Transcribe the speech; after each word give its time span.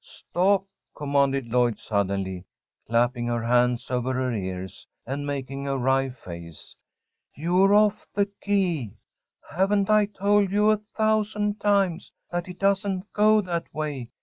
"Stop!" 0.03 0.65
commanded 0.95 1.45
Lloyd, 1.49 1.77
suddenly, 1.77 2.43
clapping 2.87 3.27
her 3.27 3.43
hands 3.45 3.91
over 3.91 4.13
her 4.13 4.33
ears, 4.33 4.87
and 5.05 5.27
making 5.27 5.67
a 5.67 5.77
wry 5.77 6.09
face. 6.09 6.73
"You're 7.37 7.75
off 7.75 8.07
the 8.15 8.25
key. 8.41 8.95
Haven't 9.51 9.91
I 9.91 10.05
told 10.07 10.49
you 10.51 10.71
a 10.71 10.77
thousand 10.97 11.59
times 11.59 12.11
that 12.31 12.47
it 12.47 12.57
doesn't 12.57 13.13
go 13.13 13.41
that 13.41 13.71
way? 13.75 14.09